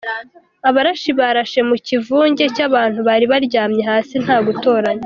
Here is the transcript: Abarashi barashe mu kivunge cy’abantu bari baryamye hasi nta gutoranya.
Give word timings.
Abarashi 0.69 1.09
barashe 1.19 1.59
mu 1.69 1.75
kivunge 1.87 2.43
cy’abantu 2.55 2.99
bari 3.07 3.25
baryamye 3.31 3.81
hasi 3.89 4.15
nta 4.25 4.37
gutoranya. 4.49 4.99